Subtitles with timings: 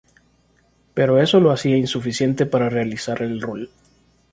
[0.95, 3.69] Pero eso lo hacía insuficiente para realizar el rol.